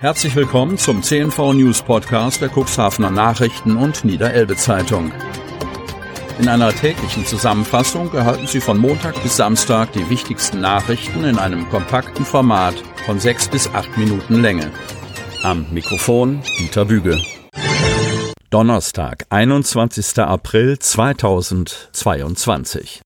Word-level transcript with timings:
Herzlich 0.00 0.34
willkommen 0.34 0.76
zum 0.78 1.02
CNV 1.02 1.52
News 1.52 1.82
Podcast 1.82 2.40
der 2.40 2.48
Cuxhavener 2.48 3.10
Nachrichten 3.10 3.76
und 3.76 4.02
Niederelbe 4.02 4.56
Zeitung. 4.56 5.12
In 6.38 6.48
einer 6.48 6.72
täglichen 6.72 7.26
Zusammenfassung 7.26 8.10
erhalten 8.14 8.46
Sie 8.46 8.62
von 8.62 8.78
Montag 8.78 9.22
bis 9.22 9.36
Samstag 9.36 9.92
die 9.92 10.08
wichtigsten 10.08 10.62
Nachrichten 10.62 11.24
in 11.24 11.38
einem 11.38 11.68
kompakten 11.68 12.24
Format 12.24 12.76
von 13.04 13.20
sechs 13.20 13.46
bis 13.46 13.68
acht 13.74 13.94
Minuten 13.98 14.40
Länge. 14.40 14.72
Am 15.42 15.66
Mikrofon 15.70 16.40
Dieter 16.58 16.86
Büge. 16.86 17.20
Donnerstag, 18.48 19.26
21. 19.28 20.18
April 20.20 20.78
2022. 20.78 23.02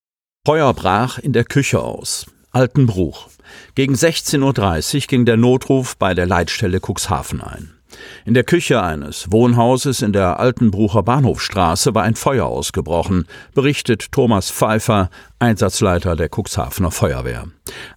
Feuer 0.47 0.73
brach 0.73 1.19
in 1.19 1.33
der 1.33 1.43
Küche 1.43 1.81
aus. 1.81 2.27
Altenbruch. 2.55 3.29
Gegen 3.75 3.95
16.30 3.95 4.95
Uhr 4.95 5.01
ging 5.09 5.25
der 5.25 5.37
Notruf 5.37 5.97
bei 5.97 6.15
der 6.15 6.27
Leitstelle 6.27 6.81
Cuxhaven 6.81 7.41
ein. 7.41 7.75
In 8.25 8.35
der 8.35 8.45
Küche 8.45 8.83
eines 8.83 9.31
Wohnhauses 9.31 10.03
in 10.03 10.13
der 10.13 10.41
Altenbrucher 10.41 11.03
Bahnhofstraße 11.03 11.95
war 11.95 12.03
ein 12.03 12.15
Feuer 12.15 12.47
ausgebrochen, 12.47 13.27
berichtet 13.55 14.11
Thomas 14.13 14.51
Pfeiffer, 14.51 15.11
Einsatzleiter 15.39 16.17
der 16.17 16.29
Cuxhavener 16.29 16.91
Feuerwehr. 16.91 17.47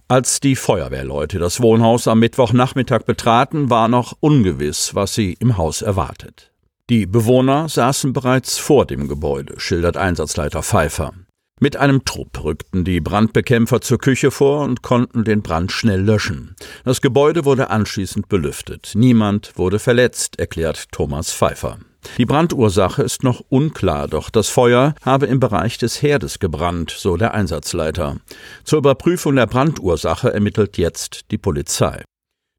Als 0.06 0.40
die 0.40 0.56
Feuerwehrleute 0.56 1.38
das 1.38 1.60
Wohnhaus 1.60 2.08
am 2.08 2.20
Mittwochnachmittag 2.20 3.04
betraten, 3.04 3.70
war 3.70 3.88
noch 3.88 4.16
ungewiss, 4.20 4.94
was 4.94 5.14
sie 5.14 5.34
im 5.40 5.56
Haus 5.56 5.82
erwartet. 5.82 6.52
Die 6.90 7.06
Bewohner 7.06 7.68
saßen 7.68 8.12
bereits 8.12 8.58
vor 8.58 8.86
dem 8.86 9.08
Gebäude, 9.08 9.54
schildert 9.58 9.96
Einsatzleiter 9.96 10.62
Pfeiffer. 10.62 11.12
Mit 11.60 11.76
einem 11.76 12.04
Trupp 12.04 12.44
rückten 12.44 12.84
die 12.84 13.00
Brandbekämpfer 13.00 13.80
zur 13.80 13.98
Küche 13.98 14.30
vor 14.30 14.62
und 14.62 14.82
konnten 14.82 15.24
den 15.24 15.42
Brand 15.42 15.72
schnell 15.72 16.00
löschen. 16.00 16.54
Das 16.84 17.00
Gebäude 17.00 17.44
wurde 17.44 17.70
anschließend 17.70 18.28
belüftet. 18.28 18.92
Niemand 18.94 19.52
wurde 19.56 19.80
verletzt, 19.80 20.38
erklärt 20.38 20.92
Thomas 20.92 21.32
Pfeiffer. 21.32 21.78
Die 22.16 22.26
Brandursache 22.26 23.02
ist 23.02 23.24
noch 23.24 23.42
unklar, 23.48 24.06
doch 24.06 24.30
das 24.30 24.48
Feuer 24.48 24.94
habe 25.04 25.26
im 25.26 25.40
Bereich 25.40 25.78
des 25.78 26.00
Herdes 26.00 26.38
gebrannt, 26.38 26.94
so 26.96 27.16
der 27.16 27.34
Einsatzleiter. 27.34 28.18
Zur 28.62 28.78
Überprüfung 28.78 29.34
der 29.34 29.46
Brandursache 29.46 30.32
ermittelt 30.32 30.78
jetzt 30.78 31.30
die 31.32 31.38
Polizei. 31.38 32.04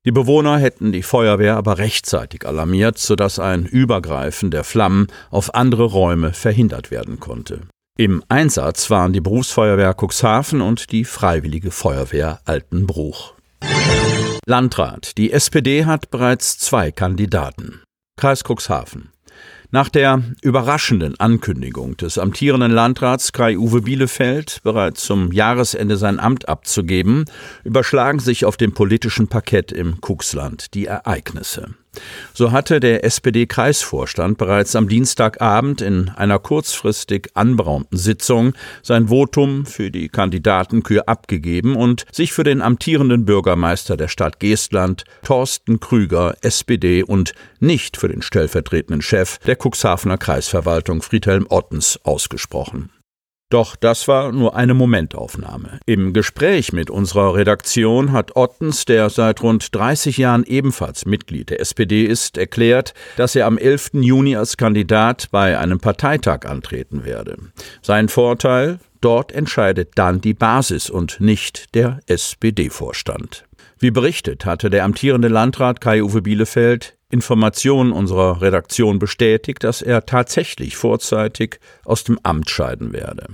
Die 0.05 0.11
Bewohner 0.11 0.57
hätten 0.57 0.91
die 0.91 1.03
Feuerwehr 1.03 1.55
aber 1.55 1.77
rechtzeitig 1.77 2.45
alarmiert, 2.45 2.97
sodass 2.97 3.39
ein 3.39 3.65
Übergreifen 3.65 4.51
der 4.51 4.63
Flammen 4.63 5.07
auf 5.29 5.55
andere 5.55 5.85
Räume 5.85 6.33
verhindert 6.33 6.91
werden 6.91 7.19
konnte. 7.19 7.61
Im 7.99 8.23
Einsatz 8.29 8.89
waren 8.89 9.11
die 9.11 9.19
Berufsfeuerwehr 9.19 9.93
Cuxhaven 9.93 10.61
und 10.61 10.93
die 10.93 11.03
Freiwillige 11.03 11.69
Feuerwehr 11.69 12.39
Altenbruch. 12.45 13.33
Landrat. 14.45 15.17
Die 15.17 15.33
SPD 15.33 15.83
hat 15.83 16.09
bereits 16.09 16.57
zwei 16.57 16.93
Kandidaten. 16.93 17.81
Kreis 18.15 18.45
Cuxhaven. 18.47 19.09
Nach 19.71 19.89
der 19.89 20.23
überraschenden 20.41 21.19
Ankündigung 21.19 21.97
des 21.97 22.17
amtierenden 22.17 22.71
Landrats 22.71 23.33
Kai-Uwe 23.33 23.81
Bielefeld, 23.81 24.61
bereits 24.63 25.03
zum 25.03 25.33
Jahresende 25.33 25.97
sein 25.97 26.21
Amt 26.21 26.47
abzugeben, 26.47 27.25
überschlagen 27.65 28.19
sich 28.19 28.45
auf 28.45 28.55
dem 28.55 28.71
politischen 28.73 29.27
Parkett 29.27 29.73
im 29.73 29.99
Cuxland 29.99 30.73
die 30.73 30.85
Ereignisse. 30.85 31.75
So 32.33 32.51
hatte 32.51 32.79
der 32.79 33.03
SPD-Kreisvorstand 33.03 34.37
bereits 34.37 34.75
am 34.75 34.87
Dienstagabend 34.87 35.81
in 35.81 36.09
einer 36.09 36.39
kurzfristig 36.39 37.29
anberaumten 37.33 37.97
Sitzung 37.97 38.53
sein 38.81 39.07
Votum 39.07 39.65
für 39.65 39.91
die 39.91 40.09
Kandidatenkür 40.09 41.07
abgegeben 41.07 41.75
und 41.75 42.05
sich 42.11 42.33
für 42.33 42.43
den 42.43 42.61
amtierenden 42.61 43.25
Bürgermeister 43.25 43.97
der 43.97 44.07
Stadt 44.07 44.39
Geestland, 44.39 45.03
Thorsten 45.23 45.79
Krüger, 45.79 46.35
SPD 46.41 47.03
und 47.03 47.33
nicht 47.59 47.97
für 47.97 48.07
den 48.07 48.21
stellvertretenden 48.21 49.01
Chef 49.01 49.39
der 49.39 49.57
Cuxhavener 49.57 50.17
Kreisverwaltung 50.17 51.01
Friedhelm 51.01 51.45
Ottens 51.49 51.99
ausgesprochen. 52.03 52.89
Doch 53.49 53.75
das 53.75 54.07
war 54.07 54.31
nur 54.31 54.55
eine 54.55 54.75
Momentaufnahme. 54.75 55.79
Im 55.87 56.13
Gespräch 56.13 56.71
mit 56.71 56.91
unserer 56.91 57.33
Redaktion 57.33 58.11
hat 58.11 58.35
Ottens, 58.35 58.85
der 58.85 59.09
seit 59.09 59.41
rund 59.41 59.73
30 59.73 60.17
Jahren 60.17 60.43
ebenfalls 60.43 61.07
Mitglied 61.07 61.49
der 61.49 61.59
SPD 61.59 62.05
ist, 62.05 62.37
erklärt, 62.37 62.93
dass 63.17 63.35
er 63.35 63.47
am 63.47 63.57
11. 63.57 63.91
Juni 63.93 64.35
als 64.35 64.55
Kandidat 64.55 65.29
bei 65.31 65.57
einem 65.57 65.79
Parteitag 65.79 66.45
antreten 66.45 67.05
werde. 67.05 67.37
Sein 67.81 68.07
Vorteil? 68.07 68.79
Dort 69.01 69.31
entscheidet 69.31 69.93
dann 69.95 70.21
die 70.21 70.33
Basis 70.33 70.89
und 70.89 71.19
nicht 71.19 71.73
der 71.73 72.01
SPD-Vorstand. 72.05 73.45
Wie 73.79 73.91
berichtet, 73.91 74.45
hatte 74.45 74.69
der 74.69 74.83
amtierende 74.83 75.29
Landrat 75.29 75.79
Kai-Uwe 75.79 76.21
Bielefeld 76.21 76.98
Informationen 77.11 77.91
unserer 77.91 78.41
Redaktion 78.41 78.99
bestätigt, 78.99 79.63
dass 79.63 79.81
er 79.81 80.05
tatsächlich 80.05 80.77
vorzeitig 80.77 81.59
aus 81.83 82.03
dem 82.03 82.19
Amt 82.21 82.49
scheiden 82.49 82.93
werde. 82.93 83.27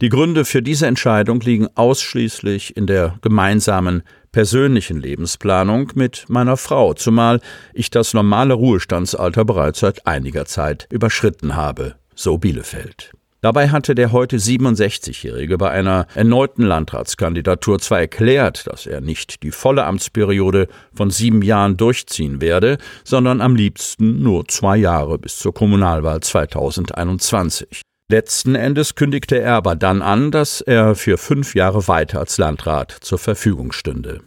Die 0.00 0.08
Gründe 0.08 0.44
für 0.44 0.62
diese 0.62 0.86
Entscheidung 0.86 1.40
liegen 1.40 1.68
ausschließlich 1.74 2.76
in 2.76 2.86
der 2.86 3.18
gemeinsamen 3.20 4.02
persönlichen 4.32 5.00
Lebensplanung 5.00 5.92
mit 5.94 6.24
meiner 6.28 6.56
Frau, 6.56 6.94
zumal 6.94 7.40
ich 7.74 7.90
das 7.90 8.14
normale 8.14 8.54
Ruhestandsalter 8.54 9.44
bereits 9.44 9.80
seit 9.80 10.06
einiger 10.06 10.46
Zeit 10.46 10.86
überschritten 10.90 11.54
habe, 11.54 11.96
so 12.14 12.38
Bielefeld. 12.38 13.12
Dabei 13.40 13.68
hatte 13.68 13.94
der 13.94 14.10
heute 14.10 14.38
67-Jährige 14.38 15.58
bei 15.58 15.70
einer 15.70 16.08
erneuten 16.14 16.64
Landratskandidatur 16.64 17.78
zwar 17.78 18.00
erklärt, 18.00 18.66
dass 18.66 18.86
er 18.86 19.00
nicht 19.00 19.44
die 19.44 19.52
volle 19.52 19.84
Amtsperiode 19.84 20.66
von 20.92 21.10
sieben 21.10 21.42
Jahren 21.42 21.76
durchziehen 21.76 22.40
werde, 22.40 22.78
sondern 23.04 23.40
am 23.40 23.54
liebsten 23.54 24.24
nur 24.24 24.48
zwei 24.48 24.76
Jahre 24.76 25.18
bis 25.18 25.38
zur 25.38 25.54
Kommunalwahl 25.54 26.20
2021. 26.20 27.82
Letzten 28.10 28.56
Endes 28.56 28.96
kündigte 28.96 29.38
er 29.38 29.54
aber 29.54 29.76
dann 29.76 30.02
an, 30.02 30.32
dass 30.32 30.60
er 30.60 30.96
für 30.96 31.16
fünf 31.16 31.54
Jahre 31.54 31.86
weiter 31.86 32.18
als 32.18 32.38
Landrat 32.38 32.90
zur 32.90 33.18
Verfügung 33.18 33.70
stünde. 33.70 34.20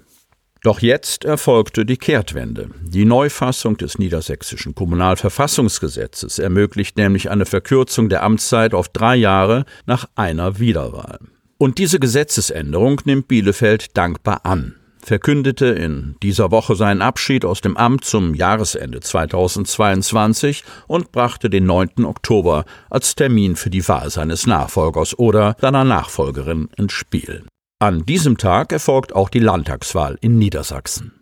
Doch 0.63 0.79
jetzt 0.79 1.25
erfolgte 1.25 1.87
die 1.87 1.97
Kehrtwende. 1.97 2.69
Die 2.83 3.05
Neufassung 3.05 3.77
des 3.77 3.97
niedersächsischen 3.97 4.75
Kommunalverfassungsgesetzes 4.75 6.37
ermöglicht 6.37 6.97
nämlich 6.97 7.31
eine 7.31 7.47
Verkürzung 7.47 8.09
der 8.09 8.21
Amtszeit 8.21 8.75
auf 8.75 8.87
drei 8.87 9.15
Jahre 9.15 9.65
nach 9.87 10.05
einer 10.15 10.59
Wiederwahl. 10.59 11.17
Und 11.57 11.79
diese 11.79 11.99
Gesetzesänderung 11.99 13.01
nimmt 13.05 13.27
Bielefeld 13.27 13.97
dankbar 13.97 14.41
an, 14.45 14.75
verkündete 14.99 15.65
in 15.65 16.15
dieser 16.21 16.51
Woche 16.51 16.75
seinen 16.75 17.01
Abschied 17.01 17.43
aus 17.43 17.61
dem 17.61 17.75
Amt 17.75 18.05
zum 18.05 18.35
Jahresende 18.35 18.99
2022 18.99 20.63
und 20.85 21.11
brachte 21.11 21.49
den 21.49 21.65
9. 21.65 22.05
Oktober 22.05 22.65
als 22.91 23.15
Termin 23.15 23.55
für 23.55 23.71
die 23.71 23.87
Wahl 23.87 24.11
seines 24.11 24.45
Nachfolgers 24.45 25.17
oder 25.17 25.55
seiner 25.59 25.83
Nachfolgerin 25.83 26.69
ins 26.77 26.93
Spiel. 26.93 27.45
An 27.81 28.05
diesem 28.05 28.37
Tag 28.37 28.71
erfolgt 28.73 29.15
auch 29.15 29.27
die 29.27 29.39
Landtagswahl 29.39 30.15
in 30.21 30.37
Niedersachsen. 30.37 31.13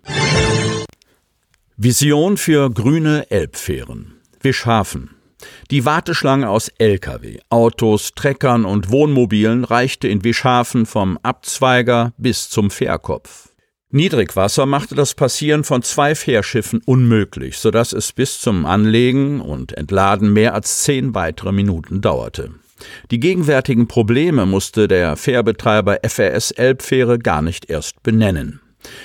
Vision 1.78 2.36
für 2.36 2.70
grüne 2.70 3.32
Elbfähren. 3.32 4.16
Wischhafen. 4.42 5.12
Die 5.72 5.86
Warteschlange 5.86 6.50
aus 6.50 6.68
Lkw, 6.78 7.40
Autos, 7.50 8.12
Treckern 8.14 8.66
und 8.66 8.92
Wohnmobilen 8.92 9.64
reichte 9.64 10.10
in 10.10 10.26
Wischhafen 10.26 10.86
vom 10.86 11.18
Abzweiger 11.24 12.12
bis 12.18 12.50
zum 12.50 12.72
Fährkopf. 12.72 13.48
Niedrigwasser 13.92 14.66
machte 14.66 14.96
das 14.96 15.14
Passieren 15.14 15.64
von 15.64 15.82
zwei 15.82 16.14
Fährschiffen 16.14 16.82
unmöglich, 16.86 17.58
sodass 17.58 17.94
es 17.94 18.12
bis 18.12 18.42
zum 18.42 18.66
Anlegen 18.66 19.40
und 19.40 19.78
Entladen 19.78 20.34
mehr 20.34 20.56
als 20.56 20.84
zehn 20.84 21.16
weitere 21.16 21.54
Minuten 21.54 22.02
dauerte. 22.02 22.52
Die 23.12 23.20
gegenwärtigen 23.20 23.88
Probleme 23.88 24.46
musste 24.46 24.88
der 24.88 25.16
Fährbetreiber 25.16 26.00
FRS 26.08 26.52
Elbfähre 26.52 27.20
gar 27.20 27.42
nicht 27.42 27.70
erst 27.70 28.02
benennen. 28.04 28.62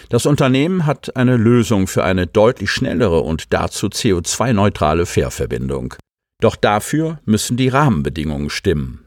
Das 0.08 0.26
Unternehmen 0.26 0.86
hat 0.86 1.16
eine 1.16 1.36
Lösung 1.36 1.86
für 1.86 2.04
eine 2.04 2.26
deutlich 2.26 2.70
schnellere 2.70 3.20
und 3.20 3.52
dazu 3.52 3.88
CO2-neutrale 3.88 5.06
Fährverbindung. 5.06 5.94
Doch 6.40 6.56
dafür 6.56 7.20
müssen 7.24 7.56
die 7.56 7.68
Rahmenbedingungen 7.68 8.50
stimmen. 8.50 9.00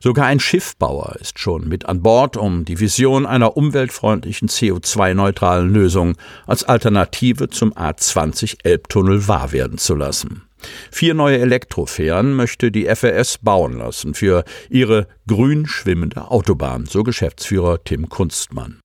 Sogar 0.00 0.26
ein 0.26 0.40
Schiffbauer 0.40 1.16
ist 1.20 1.38
schon 1.38 1.68
mit 1.68 1.86
an 1.86 2.02
Bord, 2.02 2.36
um 2.36 2.64
die 2.64 2.80
Vision 2.80 3.24
einer 3.24 3.56
umweltfreundlichen 3.56 4.48
CO2-neutralen 4.48 5.72
Lösung 5.72 6.16
als 6.46 6.64
Alternative 6.64 7.48
zum 7.48 7.72
A20 7.74 8.64
Elbtunnel 8.64 9.28
wahr 9.28 9.52
werden 9.52 9.78
zu 9.78 9.94
lassen. 9.94 10.42
Vier 10.90 11.14
neue 11.14 11.38
Elektrofähren 11.38 12.34
möchte 12.34 12.70
die 12.70 12.86
FRS 12.86 13.38
bauen 13.38 13.78
lassen 13.78 14.14
für 14.14 14.44
ihre 14.68 15.06
grün 15.26 15.66
schwimmende 15.66 16.30
Autobahn, 16.30 16.86
so 16.86 17.02
Geschäftsführer 17.02 17.82
Tim 17.84 18.08
Kunstmann. 18.08 18.80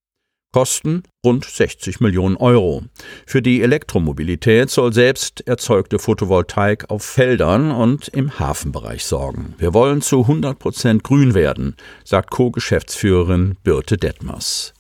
Kosten 0.56 1.04
rund 1.25 1.44
60 1.44 2.00
Millionen 2.00 2.38
Euro. 2.38 2.83
Für 3.25 3.42
die 3.42 3.62
Elektromobilität 3.62 4.69
soll 4.69 4.94
selbst 4.94 5.45
erzeugte 5.45 6.00
Photovoltaik 6.00 6.89
auf 6.89 7.04
Feldern 7.04 7.72
und 7.72 8.07
im 8.07 8.39
Hafenbereich 8.39 9.04
sorgen. 9.04 9.54
Wir 9.57 9.74
wollen 9.74 10.01
zu 10.01 10.21
100 10.21 10.57
Prozent 10.57 11.04
grün 11.04 11.33
werden, 11.33 11.75
sagt 12.06 12.31
Co-Geschäftsführerin 12.31 13.57
Birte 13.66 13.98
Detmers. 13.98 14.74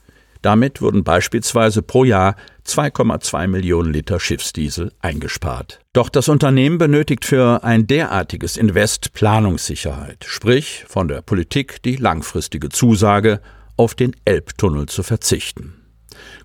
Damit 0.45 0.79
wurden 0.79 1.03
beispielsweise 1.03 1.81
pro 1.81 2.03
Jahr 2.03 2.35
2,2 2.67 3.47
Millionen 3.47 3.91
Liter 3.91 4.19
Schiffsdiesel 4.19 4.91
eingespart. 4.99 5.79
Doch 5.91 6.07
das 6.07 6.29
Unternehmen 6.29 6.77
benötigt 6.77 7.25
für 7.25 7.63
ein 7.63 7.87
derartiges 7.87 8.55
Invest 8.55 9.13
Planungssicherheit, 9.13 10.23
sprich 10.23 10.85
von 10.87 11.07
der 11.07 11.23
Politik 11.23 11.81
die 11.81 11.95
langfristige 11.95 12.69
Zusage, 12.69 13.41
auf 13.75 13.95
den 13.95 14.15
Elbtunnel 14.23 14.85
zu 14.85 15.01
verzichten. 15.01 15.81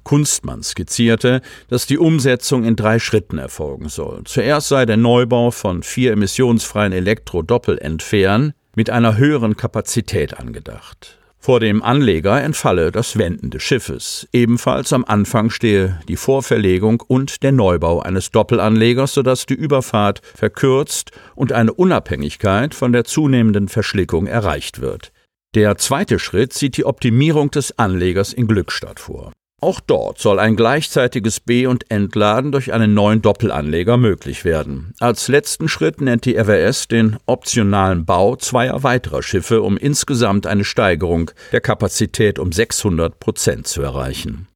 Kunstmann 0.02 0.62
skizzierte, 0.62 1.42
dass 1.68 1.84
die 1.84 1.98
Umsetzung 1.98 2.64
in 2.64 2.76
drei 2.76 3.00
Schritten 3.00 3.36
erfolgen 3.36 3.90
soll. 3.90 4.22
Zuerst 4.24 4.68
sei 4.68 4.86
der 4.86 4.96
Neubau 4.96 5.50
von 5.50 5.82
vier 5.82 6.12
emissionsfreien 6.12 6.94
Elektro-Doppelentfähren 6.94 8.54
mit 8.74 8.88
einer 8.88 9.18
höheren 9.18 9.58
Kapazität 9.58 10.38
angedacht. 10.38 11.19
Vor 11.42 11.58
dem 11.58 11.82
Anleger 11.82 12.42
entfalle 12.42 12.92
das 12.92 13.16
Wenden 13.16 13.48
des 13.48 13.62
Schiffes. 13.62 14.28
Ebenfalls 14.30 14.92
am 14.92 15.06
Anfang 15.06 15.48
stehe 15.48 15.98
die 16.06 16.16
Vorverlegung 16.16 17.02
und 17.06 17.42
der 17.42 17.50
Neubau 17.50 18.00
eines 18.00 18.30
Doppelanlegers, 18.30 19.14
sodass 19.14 19.46
die 19.46 19.54
Überfahrt 19.54 20.20
verkürzt 20.34 21.12
und 21.34 21.52
eine 21.52 21.72
Unabhängigkeit 21.72 22.74
von 22.74 22.92
der 22.92 23.04
zunehmenden 23.04 23.68
Verschlickung 23.68 24.26
erreicht 24.26 24.82
wird. 24.82 25.12
Der 25.54 25.78
zweite 25.78 26.18
Schritt 26.18 26.52
sieht 26.52 26.76
die 26.76 26.84
Optimierung 26.84 27.50
des 27.50 27.76
Anlegers 27.78 28.34
in 28.34 28.46
Glückstadt 28.46 29.00
vor. 29.00 29.32
Auch 29.62 29.80
dort 29.80 30.18
soll 30.18 30.38
ein 30.38 30.56
gleichzeitiges 30.56 31.40
B- 31.40 31.66
und 31.66 31.90
Entladen 31.90 32.50
durch 32.50 32.72
einen 32.72 32.94
neuen 32.94 33.20
Doppelanleger 33.20 33.98
möglich 33.98 34.46
werden. 34.46 34.94
Als 35.00 35.28
letzten 35.28 35.68
Schritt 35.68 36.00
nennt 36.00 36.24
die 36.24 36.36
RWS 36.36 36.88
den 36.88 37.18
optionalen 37.26 38.06
Bau 38.06 38.36
zweier 38.36 38.82
weiterer 38.82 39.22
Schiffe, 39.22 39.60
um 39.60 39.76
insgesamt 39.76 40.46
eine 40.46 40.64
Steigerung 40.64 41.30
der 41.52 41.60
Kapazität 41.60 42.38
um 42.38 42.52
600 42.52 43.20
Prozent 43.20 43.66
zu 43.66 43.82
erreichen. 43.82 44.48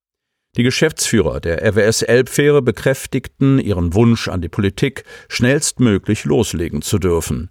Die 0.56 0.62
Geschäftsführer 0.62 1.40
der 1.40 1.62
RWS 1.62 2.02
Elbfähre 2.02 2.62
bekräftigten 2.62 3.58
ihren 3.58 3.92
Wunsch 3.92 4.28
an 4.28 4.40
die 4.40 4.48
Politik, 4.48 5.04
schnellstmöglich 5.28 6.24
loslegen 6.24 6.80
zu 6.80 6.98
dürfen. 6.98 7.50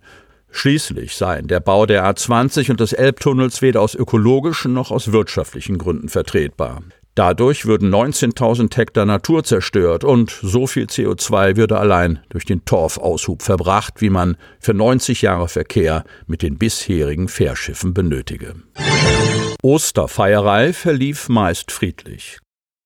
Schließlich 0.49 1.15
seien 1.15 1.47
der 1.47 1.59
Bau 1.59 1.85
der 1.85 2.05
A20 2.05 2.71
und 2.71 2.79
des 2.79 2.93
Elbtunnels 2.93 3.61
weder 3.61 3.81
aus 3.81 3.93
ökologischen 3.93 4.73
noch 4.73 4.89
aus 4.89 5.11
wirtschaftlichen 5.11 5.77
Gründen 5.77 6.09
vertretbar. 6.09 6.81
Dadurch 7.15 7.65
würden 7.67 7.93
19.000 7.93 8.75
Hektar 8.75 9.05
Natur 9.05 9.43
zerstört 9.43 10.03
und 10.03 10.31
so 10.31 10.65
viel 10.65 10.85
CO2 10.85 11.57
würde 11.57 11.77
allein 11.77 12.19
durch 12.29 12.45
den 12.45 12.65
Torfaushub 12.65 13.43
verbracht, 13.43 14.01
wie 14.01 14.09
man 14.09 14.35
für 14.59 14.73
90 14.73 15.21
Jahre 15.21 15.47
Verkehr 15.47 16.05
mit 16.25 16.41
den 16.41 16.57
bisherigen 16.57 17.27
Fährschiffen 17.27 17.93
benötige. 17.93 18.55
Osterfeierei 19.61 20.73
verlief 20.73 21.29
meist 21.29 21.71
friedlich. 21.71 22.39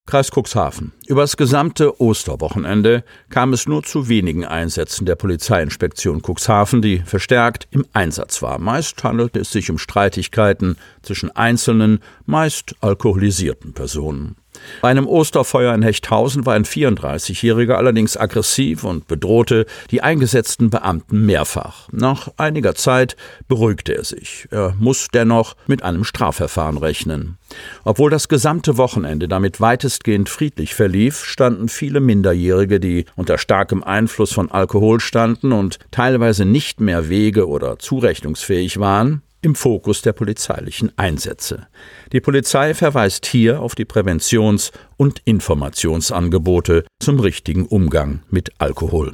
Kreis 0.08 0.32
Cuxhaven. 0.32 0.94
Über 1.06 1.20
das 1.20 1.36
gesamte 1.36 2.00
Osterwochenende 2.02 3.04
kam 3.30 3.52
es 3.52 3.68
nur 3.68 3.84
zu 3.84 4.08
wenigen 4.08 4.46
Einsätzen 4.46 5.06
der 5.06 5.18
Polizeiinspektion 5.18 6.22
Cuxhaven, 6.26 6.82
die 6.82 7.00
verstärkt 7.00 7.68
im 7.72 7.86
Einsatz 7.92 8.42
war. 8.42 8.58
Meist 8.58 9.04
handelte 9.04 9.42
es 9.42 9.52
sich 9.52 9.70
um 9.70 9.78
Streitigkeiten 9.78 10.78
zwischen 11.02 11.36
einzelnen, 11.36 12.00
meist 12.26 12.74
alkoholisierten 12.80 13.74
Personen. 13.74 14.38
Bei 14.82 14.90
einem 14.90 15.08
Osterfeuer 15.08 15.74
in 15.74 15.82
Hechthausen 15.82 16.46
war 16.46 16.54
ein 16.54 16.66
34-Jähriger 16.66 17.74
allerdings 17.74 18.18
aggressiv 18.18 18.84
und 18.84 19.08
bedrohte 19.08 19.66
die 19.92 20.02
eingesetzten 20.02 20.70
Beamten 20.70 21.26
mehrfach. 21.26 21.88
Nach 21.92 22.30
einiger 22.38 22.76
Zeit 22.76 23.16
beruhigte 23.48 23.96
er 23.96 24.04
sich. 24.04 24.48
Er 24.52 24.76
muss 24.80 25.08
dennoch 25.14 25.56
mit 25.68 25.84
einem 25.84 26.04
Strafverfahren 26.04 26.78
rechnen. 26.78 27.38
Obwohl 27.84 28.10
das 28.10 28.28
gesamte 28.28 28.78
Wochenende 28.78 29.28
damit 29.28 29.62
weitestgehend 29.62 30.30
friedlich 30.30 30.76
verlief, 30.76 31.24
standen 31.24 31.70
viele 31.70 32.00
Minderjährige, 32.00 32.80
die 32.80 33.06
unter 33.16 33.38
starkem 33.38 33.84
Einfluss 33.84 34.34
von 34.34 34.52
Alkohol 34.52 35.00
standen 35.00 35.52
und 35.52 35.80
teilweise 35.92 36.46
nicht 36.46 36.82
mehr 36.82 37.10
wege- 37.10 37.48
oder 37.48 37.80
zurechnungsfähig 37.80 38.80
waren, 38.80 39.22
im 39.42 39.56
Fokus 39.56 40.02
der 40.02 40.14
polizeilichen 40.14 40.92
Einsätze. 40.98 41.68
Die 42.12 42.22
Polizei 42.22 42.74
verweist 42.74 43.26
hier 43.26 43.62
auf 43.62 43.76
die 43.76 43.86
Präventions- 43.86 44.72
und 44.98 45.22
Informationsangebote 45.26 46.86
zum 47.00 47.20
richtigen 47.20 47.66
Umgang 47.66 48.22
mit 48.30 48.52
Alkohol. 48.58 49.14